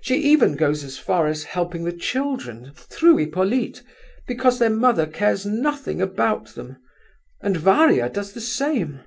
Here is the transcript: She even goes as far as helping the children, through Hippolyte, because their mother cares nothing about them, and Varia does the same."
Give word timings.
She 0.00 0.14
even 0.16 0.56
goes 0.56 0.82
as 0.82 0.96
far 0.96 1.26
as 1.26 1.44
helping 1.44 1.84
the 1.84 1.92
children, 1.92 2.72
through 2.74 3.18
Hippolyte, 3.18 3.82
because 4.26 4.58
their 4.58 4.70
mother 4.70 5.04
cares 5.06 5.44
nothing 5.44 6.00
about 6.00 6.54
them, 6.54 6.78
and 7.42 7.54
Varia 7.58 8.08
does 8.08 8.32
the 8.32 8.40
same." 8.40 9.00